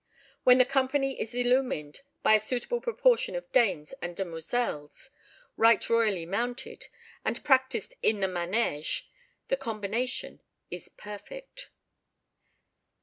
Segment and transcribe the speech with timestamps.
[0.43, 5.11] When the company is illumined by a suitable proportion of dames and demoiselles,
[5.57, 6.87] right royally mounted,
[7.23, 9.03] and practised in the manège,
[9.49, 10.41] the combination
[10.71, 11.69] is perfect.